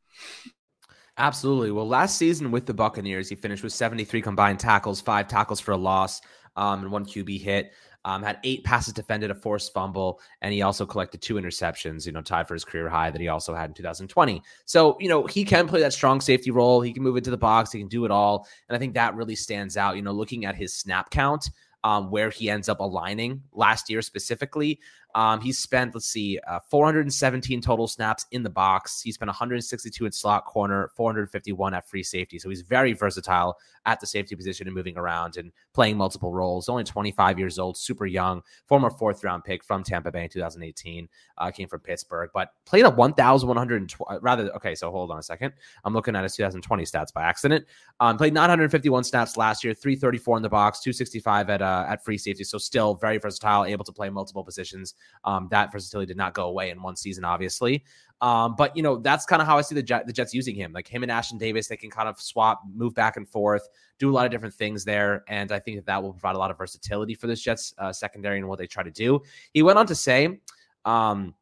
Absolutely. 1.20 1.70
Well, 1.70 1.86
last 1.86 2.16
season 2.16 2.50
with 2.50 2.64
the 2.64 2.72
Buccaneers, 2.72 3.28
he 3.28 3.34
finished 3.34 3.62
with 3.62 3.74
73 3.74 4.22
combined 4.22 4.58
tackles, 4.58 5.02
five 5.02 5.28
tackles 5.28 5.60
for 5.60 5.72
a 5.72 5.76
loss, 5.76 6.22
um, 6.56 6.80
and 6.80 6.90
one 6.90 7.04
QB 7.04 7.38
hit. 7.38 7.72
Um, 8.06 8.22
had 8.22 8.38
eight 8.42 8.64
passes 8.64 8.94
defended, 8.94 9.30
a 9.30 9.34
forced 9.34 9.74
fumble, 9.74 10.18
and 10.40 10.54
he 10.54 10.62
also 10.62 10.86
collected 10.86 11.20
two 11.20 11.34
interceptions, 11.34 12.06
you 12.06 12.12
know, 12.12 12.22
tied 12.22 12.48
for 12.48 12.54
his 12.54 12.64
career 12.64 12.88
high 12.88 13.10
that 13.10 13.20
he 13.20 13.28
also 13.28 13.54
had 13.54 13.68
in 13.68 13.74
2020. 13.74 14.40
So, 14.64 14.96
you 14.98 15.10
know, 15.10 15.26
he 15.26 15.44
can 15.44 15.68
play 15.68 15.80
that 15.80 15.92
strong 15.92 16.22
safety 16.22 16.50
role. 16.50 16.80
He 16.80 16.94
can 16.94 17.02
move 17.02 17.18
into 17.18 17.30
the 17.30 17.36
box. 17.36 17.70
He 17.70 17.78
can 17.80 17.88
do 17.88 18.06
it 18.06 18.10
all. 18.10 18.48
And 18.70 18.74
I 18.74 18.78
think 18.78 18.94
that 18.94 19.14
really 19.14 19.36
stands 19.36 19.76
out, 19.76 19.96
you 19.96 20.02
know, 20.02 20.12
looking 20.12 20.46
at 20.46 20.56
his 20.56 20.72
snap 20.72 21.10
count. 21.10 21.50
Um, 21.82 22.10
where 22.10 22.28
he 22.28 22.50
ends 22.50 22.68
up 22.68 22.80
aligning 22.80 23.42
last 23.54 23.88
year 23.88 24.02
specifically. 24.02 24.80
Um, 25.14 25.40
he's 25.40 25.58
spent, 25.58 25.94
let's 25.94 26.06
see, 26.06 26.38
uh, 26.46 26.60
417 26.70 27.60
total 27.60 27.86
snaps 27.86 28.26
in 28.30 28.42
the 28.42 28.50
box. 28.50 29.00
He 29.00 29.12
spent 29.12 29.28
162 29.28 30.06
in 30.06 30.12
slot 30.12 30.44
corner, 30.44 30.90
451 30.96 31.74
at 31.74 31.88
free 31.88 32.02
safety. 32.02 32.38
So 32.38 32.48
he's 32.48 32.62
very 32.62 32.92
versatile 32.92 33.56
at 33.86 34.00
the 34.00 34.06
safety 34.06 34.36
position 34.36 34.66
and 34.66 34.74
moving 34.74 34.96
around 34.96 35.36
and 35.36 35.52
playing 35.72 35.96
multiple 35.96 36.32
roles. 36.32 36.68
Only 36.68 36.84
25 36.84 37.38
years 37.38 37.58
old, 37.58 37.76
super 37.76 38.06
young, 38.06 38.42
former 38.66 38.90
fourth 38.90 39.24
round 39.24 39.44
pick 39.44 39.64
from 39.64 39.82
Tampa 39.82 40.10
Bay 40.12 40.24
in 40.24 40.30
2018. 40.30 41.08
Uh, 41.38 41.50
came 41.50 41.68
from 41.68 41.80
Pittsburgh, 41.80 42.30
but 42.34 42.50
played 42.66 42.84
a 42.84 42.90
1,120. 42.90 44.04
Uh, 44.08 44.20
rather, 44.20 44.50
okay, 44.54 44.74
so 44.74 44.90
hold 44.90 45.10
on 45.10 45.18
a 45.18 45.22
second. 45.22 45.52
I'm 45.84 45.94
looking 45.94 46.14
at 46.14 46.22
his 46.22 46.36
2020 46.36 46.84
stats 46.84 47.12
by 47.12 47.22
accident. 47.22 47.64
Um, 48.00 48.16
played 48.16 48.34
951 48.34 49.04
snaps 49.04 49.36
last 49.36 49.64
year, 49.64 49.74
334 49.74 50.36
in 50.36 50.42
the 50.42 50.48
box, 50.48 50.80
265 50.80 51.50
at 51.50 51.62
uh, 51.62 51.86
at 51.88 52.04
free 52.04 52.18
safety. 52.18 52.44
So 52.44 52.58
still 52.58 52.94
very 52.94 53.18
versatile, 53.18 53.64
able 53.64 53.84
to 53.84 53.92
play 53.92 54.10
multiple 54.10 54.44
positions. 54.44 54.94
Um, 55.24 55.48
that 55.50 55.72
versatility 55.72 56.06
did 56.06 56.16
not 56.16 56.34
go 56.34 56.46
away 56.46 56.70
in 56.70 56.82
one 56.82 56.96
season, 56.96 57.24
obviously. 57.24 57.84
Um, 58.20 58.54
but 58.56 58.76
you 58.76 58.82
know, 58.82 58.98
that's 58.98 59.24
kind 59.24 59.40
of 59.40 59.48
how 59.48 59.56
I 59.56 59.62
see 59.62 59.74
the, 59.74 60.02
the 60.06 60.12
Jets 60.12 60.34
using 60.34 60.54
him. 60.54 60.72
Like 60.72 60.86
him 60.86 61.02
and 61.02 61.10
Ashtyn 61.10 61.38
Davis, 61.38 61.68
they 61.68 61.76
can 61.76 61.90
kind 61.90 62.08
of 62.08 62.20
swap, 62.20 62.60
move 62.74 62.94
back 62.94 63.16
and 63.16 63.28
forth, 63.28 63.66
do 63.98 64.10
a 64.10 64.12
lot 64.12 64.26
of 64.26 64.30
different 64.30 64.54
things 64.54 64.84
there, 64.84 65.24
and 65.28 65.52
I 65.52 65.58
think 65.58 65.78
that 65.78 65.86
that 65.86 66.02
will 66.02 66.12
provide 66.12 66.36
a 66.36 66.38
lot 66.38 66.50
of 66.50 66.58
versatility 66.58 67.14
for 67.14 67.26
this 67.26 67.40
Jets 67.40 67.74
uh, 67.78 67.92
secondary 67.92 68.38
and 68.38 68.48
what 68.48 68.58
they 68.58 68.66
try 68.66 68.82
to 68.82 68.90
do. 68.90 69.22
He 69.54 69.62
went 69.62 69.78
on 69.78 69.86
to 69.86 69.94
say, 69.94 70.40
um, 70.84 71.34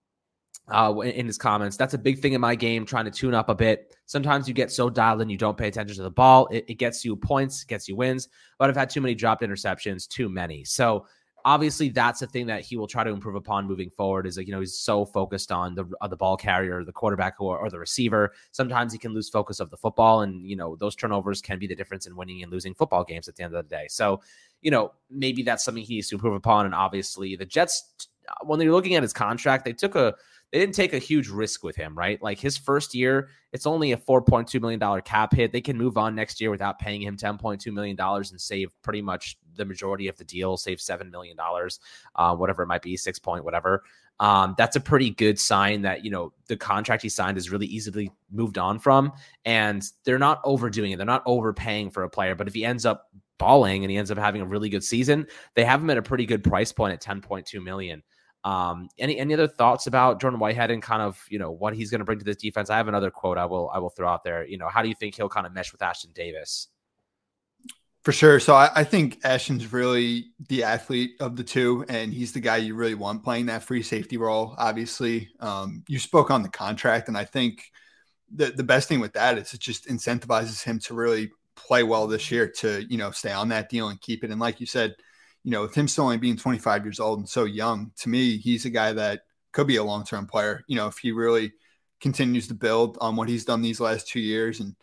uh, 0.71 0.95
in 1.01 1.27
his 1.27 1.39
comments. 1.39 1.77
That's 1.77 1.95
a 1.95 1.99
big 1.99 2.21
thing 2.21 2.35
in 2.35 2.41
my 2.41 2.55
game, 2.55 2.85
trying 2.85 3.07
to 3.07 3.11
tune 3.11 3.35
up 3.35 3.49
a 3.49 3.55
bit. 3.55 3.97
Sometimes 4.07 4.47
you 4.47 4.55
get 4.55 4.71
so 4.71 4.91
dialed 4.91 5.23
in, 5.23 5.31
you 5.31 5.39
don't 5.39 5.57
pay 5.57 5.69
attention 5.69 5.97
to 5.97 6.03
the 6.03 6.11
ball. 6.11 6.47
It, 6.49 6.67
it 6.69 6.75
gets 6.75 7.05
you 7.05 7.17
points, 7.17 7.65
gets 7.65 7.89
you 7.89 7.97
wins, 7.97 8.29
but 8.59 8.69
I've 8.69 8.77
had 8.77 8.91
too 8.91 9.01
many 9.01 9.15
dropped 9.15 9.43
interceptions, 9.43 10.07
too 10.07 10.29
many. 10.29 10.65
So 10.65 11.07
obviously 11.49 11.89
that's 11.89 12.21
a 12.21 12.27
thing 12.27 12.47
that 12.47 12.61
he 12.61 12.77
will 12.77 12.87
try 12.87 13.03
to 13.03 13.09
improve 13.09 13.35
upon 13.35 13.67
moving 13.67 13.89
forward 13.89 14.27
is 14.27 14.37
like 14.37 14.47
you 14.47 14.53
know 14.53 14.61
he's 14.61 14.79
so 14.79 15.07
focused 15.07 15.51
on 15.51 15.75
the 15.75 15.91
uh, 16.03 16.07
the 16.07 16.17
ball 16.17 16.37
carrier 16.37 16.85
the 16.85 16.93
quarterback 16.93 17.41
or, 17.41 17.59
or, 17.59 17.71
the 17.71 17.79
receiver. 17.79 18.35
Sometimes 18.53 18.93
he 18.93 18.99
can 18.99 19.15
lose 19.15 19.31
focus 19.31 19.59
of 19.59 19.71
the 19.71 19.77
football 19.79 20.21
and 20.21 20.47
you 20.47 20.57
know 20.57 20.77
those 20.77 20.95
turnovers 20.95 21.41
can 21.41 21.59
be 21.59 21.67
the 21.67 21.75
difference 21.75 22.07
in 22.07 22.15
winning 22.15 22.43
and 22.43 22.53
losing 22.53 22.75
football 22.75 23.03
games 23.03 23.29
at 23.29 23.37
the 23.37 23.45
end 23.45 23.55
of 23.55 23.65
the 23.67 23.75
day. 23.75 23.87
So 23.89 24.21
you 24.61 24.71
know 24.71 24.93
maybe 25.11 25.43
that's 25.43 25.65
something 25.65 25.83
he 25.83 25.95
needs 25.95 26.09
to 26.09 26.17
improve 26.17 26.35
upon. 26.35 26.67
And 26.67 26.75
obviously 26.75 27.35
the 27.35 27.47
jets 27.47 27.95
when 28.43 28.59
they're 28.59 28.71
looking 28.71 28.95
at 28.95 29.03
his 29.03 29.15
contract 29.15 29.65
they 29.65 29.73
took 29.73 29.95
a 29.95 30.15
they 30.53 30.59
didn't 30.59 30.75
take 30.75 30.95
a 30.95 30.99
huge 30.99 31.29
risk 31.29 31.63
with 31.63 31.77
him, 31.77 31.97
right? 31.97 32.23
Like 32.23 32.39
his 32.39 32.57
first 32.57 32.95
year, 32.95 33.29
it's 33.53 33.67
only 33.67 33.93
a 33.93 33.97
$4.2 33.97 34.61
million 34.61 35.03
cap 35.03 35.35
hit. 35.35 35.53
They 35.53 35.61
can 35.61 35.77
move 35.77 35.99
on 35.99 36.15
next 36.15 36.41
year 36.41 36.51
without 36.51 36.79
paying 36.79 37.03
him 37.03 37.17
$10.2 37.17 37.73
million 37.73 37.97
and 38.01 38.41
save 38.41 38.71
pretty 38.83 39.03
much 39.03 39.37
the 39.57 39.67
majority 39.67 40.09
of 40.09 40.17
the 40.17 40.25
deal, 40.25 40.57
save 40.57 40.79
$7 40.79 41.11
million, 41.11 41.37
uh, 42.17 42.35
whatever 42.35 42.63
it 42.63 42.67
might 42.67 42.83
be, 42.83 42.97
six 42.97 43.19
point, 43.19 43.45
whatever. 43.45 43.83
Um, 44.21 44.55
that's 44.59 44.77
a 44.77 44.81
pretty 44.81 45.11
good 45.11 45.39
sign 45.39 45.83
that, 45.83 46.05
you 46.05 46.11
know, 46.11 46.33
the 46.49 46.57
contract 46.57 47.03
he 47.03 47.09
signed 47.09 47.37
is 47.37 47.51
really 47.51 47.67
easily 47.67 48.11
moved 48.33 48.59
on 48.59 48.79
from. 48.79 49.13
And 49.45 49.85
they're 50.05 50.19
not 50.19 50.41
overdoing 50.45 50.93
it. 50.93 50.97
They're 50.97 51.07
not 51.07 51.23
overpaying 51.27 51.91
for 51.91 52.05
a 52.05 52.11
player. 52.11 52.35
But 52.35 52.49
if 52.49 52.55
he 52.55 52.65
ends 52.65 52.87
up 52.87 53.11
balling 53.39 53.85
and 53.85 53.91
he 53.91 53.97
ends 53.97 54.11
up 54.11 54.19
having 54.19 54.43
a 54.43 54.47
really 54.47 54.69
good 54.69 54.83
season, 54.83 55.27
they 55.55 55.65
have 55.65 55.81
him 55.81 55.91
at 55.91 55.99
a 55.99 56.03
pretty 56.03 56.27
good 56.27 56.43
price 56.43 56.73
point 56.73 56.95
at 56.95 57.03
10.2 57.03 57.63
million. 57.63 58.03
Um, 58.45 58.89
any 58.99 59.19
any 59.19 59.35
other 59.35 59.49
thoughts 59.49 59.87
about 59.87 60.21
Jordan 60.21 60.39
Whitehead 60.41 60.71
and 60.71 60.83
kind 60.83 61.03
of 61.03 61.23
you 61.29 61.39
know 61.39 61.51
what 61.51 61.75
he's 61.75 61.91
going 61.91 62.01
to 62.01 62.05
bring 62.05 62.19
to 62.19 62.25
this 62.25 62.37
defense? 62.37 62.71
I 62.71 62.77
have 62.77 62.89
another 62.89 63.11
quote 63.11 63.39
I 63.39 63.45
will 63.45 63.71
I 63.73 63.79
will 63.79 63.91
throw 63.91 64.09
out 64.09 64.25
there. 64.25 64.47
You 64.47 64.59
know, 64.59 64.69
how 64.69 64.83
do 64.83 64.89
you 64.89 64.95
think 64.95 65.17
he'll 65.17 65.29
kind 65.29 65.47
of 65.47 65.53
mesh 65.53 65.73
with 65.73 65.81
Ashtyn 65.81 66.15
Davis? 66.15 66.69
For 68.05 68.13
sure. 68.13 68.41
So 68.41 68.55
I, 68.55 68.71
I 68.75 68.85
think 68.85 69.21
Ashtyn's 69.23 69.73
really 69.73 70.29
the 70.49 70.63
athlete 70.63 71.11
of 71.21 71.37
the 71.37 71.45
two, 71.45 71.85
and 71.89 72.15
he's 72.15 72.33
the 72.33 72.41
guy 72.41 72.57
you 72.57 72.75
really 72.75 72.95
want 72.95 73.25
playing 73.25 73.47
that 73.47 73.65
free 73.65 73.83
safety 73.83 74.17
role. 74.17 74.55
Obviously, 74.57 75.29
um, 75.41 75.85
you 75.89 75.99
spoke 75.99 76.31
on 76.31 76.43
the 76.43 76.49
contract, 76.49 77.09
and 77.09 77.19
I 77.19 77.25
think 77.25 77.65
the 78.33 78.47
the 78.47 78.63
best 78.63 78.89
thing 78.89 79.01
with 79.01 79.15
that 79.15 79.37
is 79.37 79.53
it 79.53 79.61
just 79.61 79.89
incentivizes 79.89 80.63
him 80.63 80.79
to 80.81 80.95
really 80.95 81.33
play 81.55 81.83
well 81.83 82.07
this 82.07 82.31
year 82.31 82.49
to 82.49 82.87
you 82.89 82.97
know 82.97 83.11
stay 83.11 83.33
on 83.33 83.49
that 83.49 83.69
deal 83.69 83.89
and 83.89 84.01
keep 84.01 84.25
it. 84.25 84.31
And 84.31 84.41
like 84.41 84.61
you 84.61 84.67
said 84.67 84.95
you 85.45 85.51
know, 85.51 85.63
with 85.63 85.75
him 85.75 85.89
still 85.89 86.05
only 86.05 86.19
being 86.19 86.37
25 86.37 86.85
years 86.85 87.01
old 87.01 87.19
and 87.19 87.29
so 87.29 87.45
young, 87.45 87.93
to 87.99 88.09
me, 88.09 88.37
he's 88.37 88.65
a 88.65 88.71
guy 88.71 88.93
that 88.93 89.23
could 89.53 89.67
be 89.67 89.77
a 89.77 89.85
long 89.85 90.05
term 90.05 90.27
player. 90.27 90.63
You 90.69 90.77
know, 90.77 90.87
if 90.87 90.99
he 90.99 91.13
really 91.13 91.53
continues 92.01 92.49
to 92.49 92.55
build 92.55 92.99
on 93.01 93.17
what 93.17 93.29
he's 93.29 93.45
done 93.45 93.63
these 93.63 93.81
last 93.81 94.09
two 94.09 94.21
years. 94.21 94.61
And 94.61 94.75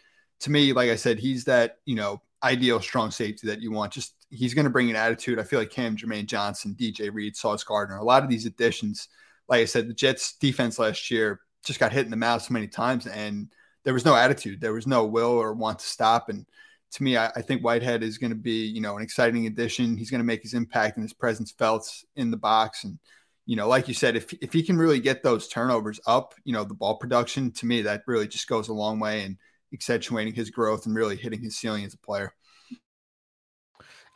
to 0.41 0.51
me, 0.51 0.74
like 0.74 0.89
I 0.89 0.95
said, 0.95 1.19
he's 1.19 1.45
that, 1.45 1.77
you 1.85 1.95
know, 1.95 2.21
ideal 2.43 2.81
strong 2.81 3.12
safety 3.12 3.47
that 3.47 3.62
you 3.62 3.71
want. 3.71 3.93
Just 3.93 4.13
he's 4.29 4.53
going 4.53 4.65
to 4.65 4.71
bring 4.71 4.89
an 4.89 4.95
attitude. 4.95 5.39
I 5.39 5.43
feel 5.43 5.59
like 5.59 5.74
him, 5.74 5.95
Jermaine 5.95 6.25
Johnson, 6.25 6.75
DJ 6.77 7.13
Reed, 7.13 7.35
Sauce 7.35 7.63
Gardner, 7.63 7.97
a 7.97 8.03
lot 8.03 8.24
of 8.24 8.29
these 8.29 8.45
additions, 8.45 9.07
like 9.47 9.62
I 9.62 9.65
said, 9.65 9.88
the 9.88 9.93
Jets 9.93 10.33
defense 10.38 10.77
last 10.79 11.09
year 11.09 11.39
just 11.63 11.79
got 11.79 11.93
hit 11.93 12.05
in 12.05 12.12
the 12.12 12.17
mouth 12.17 12.41
so 12.41 12.53
many 12.53 12.67
times 12.67 13.07
and 13.07 13.50
there 13.83 13.93
was 13.93 14.05
no 14.05 14.15
attitude. 14.15 14.59
There 14.59 14.74
was 14.74 14.88
no 14.88 15.05
will 15.05 15.31
or 15.31 15.53
want 15.53 15.79
to 15.79 15.85
stop. 15.85 16.29
And 16.29 16.45
to 16.93 17.03
me, 17.03 17.17
I, 17.17 17.27
I 17.35 17.41
think 17.41 17.61
Whitehead 17.61 18.03
is 18.03 18.17
going 18.17 18.31
to 18.31 18.37
be, 18.37 18.65
you 18.65 18.81
know, 18.81 18.97
an 18.97 19.03
exciting 19.03 19.47
addition. 19.47 19.97
He's 19.97 20.09
going 20.09 20.19
to 20.19 20.25
make 20.25 20.41
his 20.41 20.53
impact 20.53 20.97
and 20.97 21.03
his 21.03 21.13
presence 21.13 21.51
felt 21.51 21.89
in 22.15 22.31
the 22.31 22.37
box. 22.37 22.83
And, 22.83 22.99
you 23.45 23.55
know, 23.55 23.67
like 23.67 23.87
you 23.87 23.93
said, 23.93 24.15
if, 24.15 24.31
if 24.41 24.53
he 24.53 24.63
can 24.63 24.77
really 24.77 24.99
get 24.99 25.21
those 25.21 25.47
turnovers 25.47 25.99
up, 26.07 26.33
you 26.43 26.53
know, 26.53 26.63
the 26.63 26.73
ball 26.73 26.97
production, 26.97 27.51
to 27.53 27.65
me, 27.65 27.81
that 27.83 28.03
really 28.07 28.27
just 28.27 28.47
goes 28.47 28.69
a 28.69 28.73
long 28.73 28.99
way 28.99 29.23
in 29.23 29.37
accentuating 29.73 30.33
his 30.33 30.49
growth 30.49 30.85
and 30.85 30.95
really 30.95 31.17
hitting 31.17 31.41
his 31.41 31.57
ceiling 31.57 31.83
as 31.85 31.93
a 31.93 31.99
player. 31.99 32.33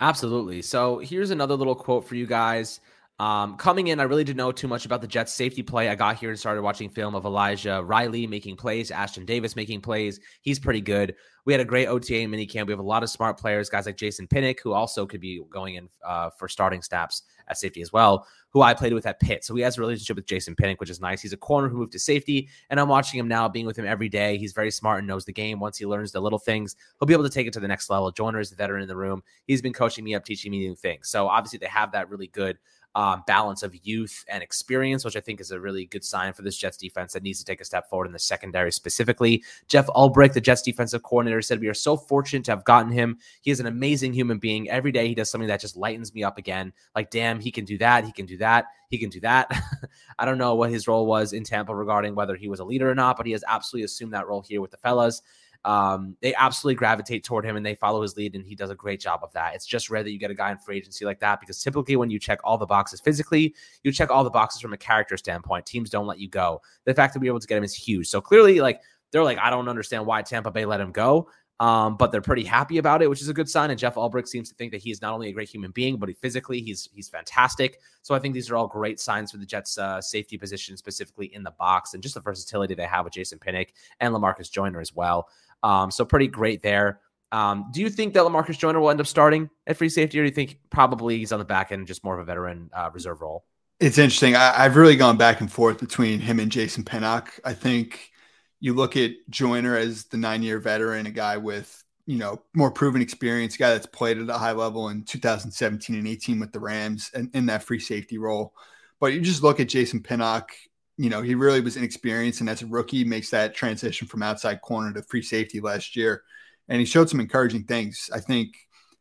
Absolutely. 0.01 0.61
So 0.61 0.99
here's 0.99 1.31
another 1.31 1.55
little 1.55 1.75
quote 1.75 2.07
for 2.07 2.15
you 2.15 2.25
guys. 2.25 2.79
Um, 3.19 3.57
coming 3.57 3.87
in, 3.87 3.99
I 3.99 4.03
really 4.03 4.23
didn't 4.23 4.37
know 4.37 4.53
too 4.53 4.69
much 4.69 4.85
about 4.85 5.01
the 5.01 5.07
Jets' 5.07 5.33
safety 5.33 5.61
play. 5.61 5.89
I 5.89 5.95
got 5.95 6.15
here 6.15 6.29
and 6.29 6.39
started 6.39 6.61
watching 6.61 6.89
film 6.89 7.15
of 7.15 7.25
Elijah 7.25 7.83
Riley 7.83 8.25
making 8.25 8.55
plays, 8.55 8.91
Ashtyn 8.91 9.25
Davis 9.25 9.57
making 9.57 9.81
plays. 9.81 10.21
He's 10.41 10.57
pretty 10.57 10.79
good. 10.79 11.15
We 11.45 11.51
had 11.51 11.59
a 11.59 11.65
great 11.65 11.87
OTA 11.87 12.27
mini 12.29 12.45
camp. 12.45 12.67
We 12.67 12.71
have 12.71 12.79
a 12.79 12.83
lot 12.83 13.03
of 13.03 13.09
smart 13.09 13.37
players, 13.37 13.69
guys 13.69 13.87
like 13.87 13.97
Jason 13.97 14.25
Pinnock, 14.25 14.61
who 14.61 14.71
also 14.71 15.05
could 15.05 15.19
be 15.19 15.41
going 15.49 15.75
in 15.75 15.89
uh, 16.05 16.29
for 16.37 16.47
starting 16.47 16.81
snaps 16.81 17.23
at 17.49 17.57
safety 17.57 17.81
as 17.81 17.91
well, 17.91 18.25
who 18.51 18.61
I 18.61 18.73
played 18.73 18.93
with 18.93 19.05
at 19.05 19.19
Pitt. 19.19 19.43
So 19.43 19.53
he 19.53 19.63
has 19.63 19.77
a 19.77 19.81
relationship 19.81 20.15
with 20.15 20.25
Jason 20.25 20.55
Pinnock, 20.55 20.79
which 20.79 20.89
is 20.89 21.01
nice. 21.01 21.21
He's 21.21 21.33
a 21.33 21.37
corner 21.37 21.67
who 21.67 21.77
moved 21.77 21.91
to 21.93 21.99
safety, 21.99 22.47
and 22.69 22.79
I'm 22.79 22.87
watching 22.87 23.19
him 23.19 23.27
now, 23.27 23.49
being 23.49 23.65
with 23.65 23.77
him 23.77 23.85
every 23.85 24.07
day. 24.07 24.37
He's 24.37 24.53
very 24.53 24.71
smart 24.71 24.99
and 24.99 25.07
knows 25.07 25.25
the 25.25 25.33
game. 25.33 25.59
Once 25.59 25.77
he 25.77 25.85
learns 25.85 26.13
the 26.13 26.21
little 26.21 26.39
things, 26.39 26.75
he'll 26.99 27.07
be 27.07 27.13
able 27.13 27.23
to 27.23 27.29
take 27.29 27.47
it 27.47 27.53
to 27.53 27.59
the 27.59 27.67
next 27.67 27.89
level. 27.89 28.11
Joyner 28.11 28.39
is 28.39 28.49
the 28.49 28.55
veteran 28.55 28.81
in 28.81 28.87
the 28.87 28.95
room. 28.95 29.23
He's 29.45 29.61
been 29.61 29.73
coaching 29.73 30.05
me 30.05 30.15
up, 30.15 30.23
teaching 30.23 30.51
me 30.51 30.59
new 30.59 30.75
things. 30.75 31.09
So 31.09 31.27
obviously 31.27 31.59
they 31.59 31.67
have 31.67 31.91
that 31.91 32.09
really 32.09 32.27
good 32.27 32.57
um, 32.95 33.23
balance 33.27 33.63
of 33.63 33.75
youth 33.83 34.25
and 34.27 34.41
experience, 34.41 35.05
which 35.05 35.15
I 35.15 35.19
think 35.19 35.39
is 35.39 35.51
a 35.51 35.59
really 35.59 35.85
good 35.85 36.03
sign 36.03 36.33
for 36.33 36.41
this 36.41 36.57
Jets 36.57 36.77
defense 36.77 37.13
that 37.13 37.23
needs 37.23 37.39
to 37.39 37.45
take 37.45 37.61
a 37.61 37.65
step 37.65 37.89
forward 37.89 38.07
in 38.07 38.13
the 38.13 38.19
secondary 38.19 38.71
specifically. 38.71 39.43
Jeff 39.67 39.87
Ulbrich, 39.87 40.33
the 40.33 40.41
Jets 40.41 40.61
defensive 40.61 41.03
coordinator, 41.03 41.41
said, 41.41 41.59
We 41.59 41.67
are 41.67 41.73
so 41.73 41.95
fortunate 41.95 42.45
to 42.45 42.51
have 42.51 42.65
gotten 42.65 42.91
him. 42.91 43.17
He 43.41 43.51
is 43.51 43.59
an 43.59 43.67
amazing 43.67 44.13
human 44.13 44.39
being. 44.39 44.69
Every 44.69 44.91
day 44.91 45.07
he 45.07 45.15
does 45.15 45.29
something 45.29 45.47
that 45.47 45.61
just 45.61 45.77
lightens 45.77 46.13
me 46.13 46.23
up 46.23 46.37
again. 46.37 46.73
Like, 46.95 47.11
damn, 47.11 47.39
he 47.39 47.51
can 47.51 47.65
do 47.65 47.77
that. 47.77 48.05
He 48.05 48.11
can 48.11 48.25
do 48.25 48.37
that. 48.37 48.65
He 48.89 48.97
can 48.97 49.09
do 49.09 49.19
that. 49.19 49.51
I 50.19 50.25
don't 50.25 50.39
know 50.39 50.55
what 50.55 50.71
his 50.71 50.87
role 50.87 51.05
was 51.05 51.33
in 51.33 51.43
Tampa 51.43 51.75
regarding 51.75 52.15
whether 52.15 52.35
he 52.35 52.47
was 52.47 52.59
a 52.59 52.65
leader 52.65 52.89
or 52.89 52.95
not, 52.95 53.17
but 53.17 53.27
he 53.27 53.33
has 53.33 53.43
absolutely 53.47 53.85
assumed 53.85 54.13
that 54.13 54.27
role 54.27 54.41
here 54.41 54.61
with 54.61 54.71
the 54.71 54.77
fellas 54.77 55.21
um, 55.65 56.15
they 56.21 56.33
absolutely 56.35 56.75
gravitate 56.75 57.23
toward 57.23 57.45
him 57.45 57.55
and 57.55 57.65
they 57.65 57.75
follow 57.75 58.01
his 58.01 58.15
lead, 58.15 58.35
and 58.35 58.45
he 58.45 58.55
does 58.55 58.69
a 58.69 58.75
great 58.75 58.99
job 58.99 59.19
of 59.23 59.31
that. 59.33 59.55
It's 59.55 59.65
just 59.65 59.89
rare 59.89 60.03
that 60.03 60.11
you 60.11 60.19
get 60.19 60.31
a 60.31 60.35
guy 60.35 60.51
in 60.51 60.57
free 60.57 60.77
agency 60.77 61.05
like 61.05 61.19
that 61.19 61.39
because 61.39 61.61
typically 61.61 61.95
when 61.95 62.09
you 62.09 62.19
check 62.19 62.39
all 62.43 62.57
the 62.57 62.65
boxes 62.65 63.01
physically, 63.01 63.53
you 63.83 63.91
check 63.91 64.09
all 64.09 64.23
the 64.23 64.29
boxes 64.29 64.61
from 64.61 64.73
a 64.73 64.77
character 64.77 65.17
standpoint. 65.17 65.65
Teams 65.65 65.89
don't 65.89 66.07
let 66.07 66.19
you 66.19 66.29
go. 66.29 66.61
The 66.85 66.93
fact 66.93 67.13
that 67.13 67.19
we're 67.19 67.27
able 67.27 67.39
to 67.39 67.47
get 67.47 67.57
him 67.57 67.63
is 67.63 67.75
huge. 67.75 68.07
So 68.07 68.21
clearly, 68.21 68.61
like 68.61 68.81
they're 69.11 69.23
like, 69.23 69.39
I 69.39 69.49
don't 69.49 69.67
understand 69.67 70.05
why 70.05 70.21
Tampa 70.21 70.51
Bay 70.51 70.65
let 70.65 70.79
him 70.79 70.91
go. 70.91 71.29
Um, 71.59 71.97
but 71.97 72.11
they're 72.11 72.21
pretty 72.21 72.45
happy 72.45 72.77
about 72.77 73.01
it, 73.01 73.09
which 73.09 73.21
is 73.21 73.27
a 73.27 73.33
good 73.33 73.49
sign. 73.49 73.69
And 73.69 73.77
Jeff 73.77 73.95
Ulbrich 73.95 74.29
seems 74.29 74.47
to 74.49 74.55
think 74.55 74.71
that 74.71 74.81
he's 74.81 75.01
not 75.01 75.13
only 75.13 75.27
a 75.27 75.33
great 75.33 75.49
human 75.49 75.71
being, 75.71 75.97
but 75.97 76.07
he 76.07 76.15
physically 76.15 76.61
he's 76.61 76.87
he's 76.93 77.09
fantastic. 77.09 77.79
So 78.01 78.15
I 78.15 78.19
think 78.19 78.33
these 78.33 78.49
are 78.49 78.55
all 78.55 78.67
great 78.67 78.99
signs 78.99 79.31
for 79.31 79.37
the 79.37 79.45
Jets' 79.45 79.77
uh, 79.77 80.01
safety 80.01 80.37
position, 80.37 80.77
specifically 80.77 81.33
in 81.33 81.43
the 81.43 81.51
box, 81.51 81.93
and 81.93 82.01
just 82.01 82.15
the 82.15 82.21
versatility 82.21 82.75
they 82.75 82.85
have 82.85 83.03
with 83.03 83.13
Jason 83.13 83.39
Pinnock 83.39 83.67
and 83.99 84.13
Lamarcus 84.13 84.49
Joyner 84.49 84.79
as 84.79 84.95
well. 84.95 85.27
Um, 85.61 85.91
so 85.91 86.05
pretty 86.05 86.27
great 86.27 86.61
there. 86.61 87.01
Um, 87.31 87.65
do 87.71 87.81
you 87.81 87.89
think 87.89 88.13
that 88.13 88.23
Lamarcus 88.23 88.57
Joyner 88.57 88.79
will 88.79 88.89
end 88.89 88.99
up 88.99 89.07
starting 89.07 89.49
at 89.67 89.77
free 89.77 89.89
safety, 89.89 90.19
or 90.19 90.23
do 90.23 90.29
you 90.29 90.33
think 90.33 90.59
probably 90.69 91.17
he's 91.17 91.31
on 91.31 91.39
the 91.39 91.45
back 91.45 91.71
end, 91.71 91.87
just 91.87 92.03
more 92.03 92.15
of 92.15 92.21
a 92.21 92.25
veteran 92.25 92.69
uh, 92.73 92.89
reserve 92.93 93.21
role? 93.21 93.45
It's 93.79 93.97
interesting. 93.97 94.35
I, 94.35 94.63
have 94.63 94.75
really 94.75 94.95
gone 94.95 95.15
back 95.15 95.39
and 95.39 95.51
forth 95.51 95.79
between 95.79 96.19
him 96.19 96.39
and 96.39 96.51
Jason 96.51 96.83
Pinnock. 96.83 97.39
I 97.45 97.53
think 97.53 98.11
you 98.59 98.73
look 98.73 98.97
at 98.97 99.11
Joyner 99.29 99.75
as 99.75 100.05
the 100.05 100.17
nine-year 100.17 100.59
veteran, 100.59 101.05
a 101.05 101.11
guy 101.11 101.37
with 101.37 101.83
you 102.05 102.17
know 102.17 102.41
more 102.53 102.71
proven 102.71 103.01
experience, 103.01 103.55
a 103.55 103.59
guy 103.59 103.69
that's 103.69 103.85
played 103.85 104.17
at 104.17 104.29
a 104.29 104.37
high 104.37 104.51
level 104.51 104.89
in 104.89 105.03
2017 105.03 105.95
and 105.95 106.07
18 106.07 106.39
with 106.39 106.51
the 106.51 106.59
Rams 106.59 107.11
and 107.13 107.29
in 107.33 107.45
that 107.47 107.63
free 107.63 107.79
safety 107.79 108.17
role. 108.17 108.53
But 108.99 109.13
you 109.13 109.21
just 109.21 109.43
look 109.43 109.59
at 109.59 109.69
Jason 109.69 110.01
Pinnock 110.01 110.51
you 110.99 111.09
know, 111.09 111.21
he 111.21 111.33
really 111.33 111.61
was 111.61 111.77
inexperienced. 111.77 112.41
And 112.41 112.49
as 112.49 112.61
a 112.61 112.67
rookie, 112.67 113.05
makes 113.05 113.29
that 113.29 113.55
transition 113.55 114.05
from 114.05 114.21
outside 114.21 114.59
corner 114.61 114.91
to 114.91 115.01
free 115.01 115.21
safety 115.21 115.61
last 115.61 115.95
year. 115.95 116.23
And 116.67 116.77
he 116.77 116.85
showed 116.85 117.09
some 117.09 117.21
encouraging 117.21 117.63
things. 117.63 118.09
I 118.13 118.19
think 118.19 118.49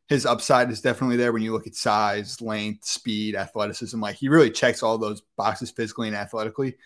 his 0.09 0.25
upside 0.25 0.71
is 0.71 0.81
definitely 0.81 1.17
there 1.17 1.33
when 1.33 1.43
you 1.43 1.53
look 1.53 1.67
at 1.67 1.75
size, 1.75 2.41
length, 2.41 2.85
speed, 2.85 3.35
athleticism. 3.35 4.01
Like 4.01 4.15
he 4.15 4.29
really 4.29 4.53
checks 4.53 4.85
all 4.85 4.97
those 4.97 5.23
boxes 5.37 5.73
physically 5.73 6.07
and 6.07 6.17
athletically. 6.17 6.77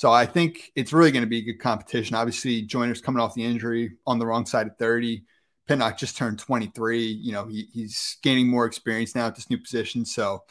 So 0.00 0.10
I 0.10 0.24
think 0.24 0.72
it's 0.74 0.94
really 0.94 1.10
going 1.12 1.24
to 1.24 1.28
be 1.28 1.40
a 1.40 1.42
good 1.42 1.60
competition. 1.60 2.16
Obviously, 2.16 2.62
Joyner's 2.62 3.02
coming 3.02 3.20
off 3.20 3.34
the 3.34 3.44
injury 3.44 3.98
on 4.06 4.18
the 4.18 4.24
wrong 4.24 4.46
side 4.46 4.66
of 4.66 4.78
30. 4.78 5.24
Pinnock 5.68 5.98
just 5.98 6.16
turned 6.16 6.38
23. 6.38 7.04
You 7.04 7.32
know, 7.32 7.44
he, 7.44 7.68
he's 7.70 8.16
gaining 8.22 8.48
more 8.48 8.64
experience 8.64 9.14
now 9.14 9.26
at 9.26 9.34
this 9.34 9.50
new 9.50 9.58
position. 9.58 10.06
So 10.06 10.44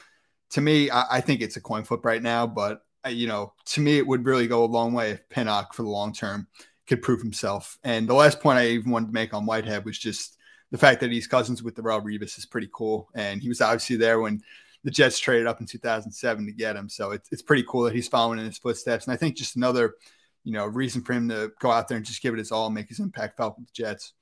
to 0.52 0.62
me, 0.62 0.92
I, 0.92 1.04
I 1.14 1.22
think 1.22 1.42
it's 1.42 1.58
a 1.58 1.62
coin 1.62 1.84
flip 1.84 2.06
right 2.06 2.22
now, 2.22 2.46
but 2.46 2.84
uh, 3.04 3.10
you 3.10 3.26
know, 3.26 3.54
to 3.66 3.82
me, 3.82 3.98
it 3.98 4.06
would 4.06 4.24
really 4.24 4.46
go 4.46 4.64
a 4.64 4.66
long 4.66 4.94
way 4.94 5.10
if 5.14 5.28
Pinnock 5.30 5.74
for 5.74 5.82
the 5.82 5.90
long 5.90 6.14
term 6.14 6.46
could 6.86 7.02
prove 7.02 7.20
himself. 7.20 7.80
And 7.84 8.08
the 8.08 8.14
last 8.14 8.42
point 8.42 8.60
I 8.60 8.68
even 8.68 8.92
wanted 8.92 9.08
to 9.08 9.14
make 9.14 9.34
on 9.34 9.48
Whitehead 9.48 9.84
was 9.84 9.98
just 9.98 10.38
the 10.70 10.78
fact 10.78 11.00
that 11.00 11.12
he's 11.12 11.26
cousins 11.26 11.64
with 11.64 11.74
Darrelle 11.74 12.04
Revis 12.04 12.38
is 12.38 12.46
pretty 12.46 12.70
cool. 12.72 13.10
And 13.16 13.42
he 13.42 13.50
was 13.50 13.62
obviously 13.62 13.96
there 13.96 14.20
when 14.20 14.44
the 14.84 14.92
Jets 14.92 15.20
traded 15.20 15.48
up 15.48 15.60
in 15.60 15.68
2007 15.68 16.46
to 16.46 16.52
get 16.52 16.76
him. 16.76 16.90
So 16.90 17.12
it's, 17.12 17.30
it's 17.32 17.42
pretty 17.42 17.64
cool 17.68 17.84
that 17.84 17.96
he's 17.96 18.08
following 18.08 18.40
in 18.40 18.46
his 18.46 18.58
footsteps. 18.58 19.06
And 19.06 19.14
I 19.14 19.18
think 19.18 19.36
just 19.36 19.56
another, 19.56 19.96
you 20.44 20.54
know, 20.54 20.66
reason 20.66 21.02
for 21.02 21.14
him 21.14 21.30
to 21.30 21.52
go 21.60 21.72
out 21.72 21.88
there 21.88 21.98
and 21.98 22.06
just 22.06 22.22
give 22.22 22.34
it 22.34 22.40
his 22.40 22.52
all, 22.52 22.68
and 22.68 22.76
make 22.76 22.90
his 22.90 23.00
impact 23.00 23.38
felt 23.38 23.58
with 23.58 23.68
the 23.68 23.74
Jets. 23.74 24.14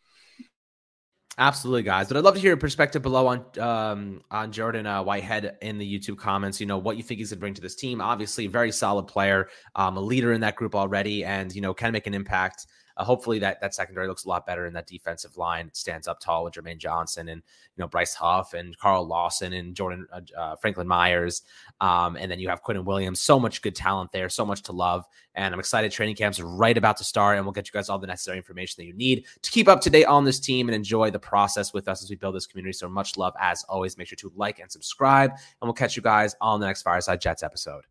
Absolutely, 1.40 1.84
guys. 1.84 2.08
But 2.08 2.18
I'd 2.18 2.24
love 2.24 2.34
to 2.34 2.40
hear 2.40 2.50
your 2.50 2.58
perspective 2.58 3.04
below 3.04 3.28
on 3.28 3.60
um, 3.60 4.22
on 4.32 4.52
Jordan 4.52 4.88
uh, 4.88 5.04
Whitehead 5.04 5.58
in 5.62 5.78
the 5.78 6.00
YouTube 6.00 6.18
comments. 6.18 6.60
You 6.60 6.66
know 6.66 6.80
what 6.80 6.98
you 6.98 7.04
think 7.04 7.20
he's 7.20 7.30
going 7.30 7.38
to 7.38 7.40
bring 7.42 7.54
to 7.54 7.62
this 7.62 7.76
team. 7.76 8.02
Obviously, 8.02 8.48
very 8.48 8.72
solid 8.72 9.04
player, 9.04 9.48
um, 9.76 9.98
a 9.98 10.02
leader 10.02 10.34
in 10.34 10.42
that 10.42 10.56
group 10.56 10.74
already, 10.74 11.24
and 11.24 11.54
you 11.54 11.62
know 11.62 11.76
can 11.76 11.94
make 11.94 12.08
an 12.08 12.16
impact 12.16 12.66
uh, 12.98 13.04
hopefully 13.04 13.40
that 13.40 13.62
that 13.62 13.74
secondary 13.74 14.08
looks 14.08 14.26
a 14.26 14.30
lot 14.30 14.46
better 14.46 14.66
and 14.66 14.76
that 14.76 14.88
defensive 14.88 15.38
line 15.38 15.70
stands 15.74 16.08
up 16.08 16.20
tall 16.20 16.44
with 16.44 16.54
Jermaine 16.54 16.78
Johnson 16.78 17.30
and 17.30 17.42
you 17.76 17.82
know 17.82 17.88
Bryce 17.88 18.14
Huff 18.14 18.54
and 18.54 18.78
Carl 18.78 19.08
Lawson 19.08 19.54
and 19.54 19.76
Jordan 19.76 20.08
uh, 20.12 20.22
uh, 20.38 20.56
Franklin 20.56 20.88
Myers, 20.88 21.44
um, 21.80 22.16
and 22.18 22.32
then 22.32 22.40
you 22.40 22.50
have 22.50 22.64
Quinnen 22.64 22.84
Williams. 22.84 23.22
So 23.22 23.40
much 23.40 23.62
good 23.62 23.76
talent 23.76 24.12
there, 24.12 24.30
so 24.30 24.46
much 24.46 24.64
to 24.64 24.72
love, 24.72 25.06
and 25.36 25.54
I'm 25.54 25.60
excited. 25.60 25.92
Training 25.92 26.16
camps 26.16 26.40
right 26.42 26.78
about 26.78 26.98
to 26.98 27.04
start, 27.04 27.38
and 27.38 27.46
we'll 27.46 27.54
get 27.54 27.68
you 27.68 27.74
guys 27.74 27.90
all 27.90 28.00
the 28.00 28.08
necessary 28.08 28.38
information 28.38 28.82
that 28.82 28.86
you 28.86 28.94
need 28.94 29.26
to 29.42 29.52
keep 29.52 29.68
up 29.68 29.82
to 29.82 29.90
date 29.90 30.06
on 30.06 30.26
this 30.26 30.40
team 30.40 30.68
and 30.68 30.76
enjoy 30.76 31.12
the 31.12 31.20
process 31.20 31.74
with 31.74 31.88
us 31.88 32.04
as 32.04 32.10
we 32.10 32.16
build 32.16 32.36
this 32.36 32.48
community. 32.48 32.74
So 32.74 32.90
much 32.90 33.18
love 33.18 33.34
as 33.40 33.64
always. 33.70 33.98
Make 33.98 34.08
sure 34.08 34.16
to 34.18 34.32
like 34.36 34.60
and 34.60 34.72
subscribe, 34.72 35.32
and 35.32 35.40
we'll 35.62 35.74
catch 35.74 35.96
you 35.96 36.02
guys 36.02 36.36
on 36.42 36.60
the 36.60 36.66
next 36.66 36.82
Fireside 36.82 37.22
Jets 37.22 37.44
episode. 37.44 37.86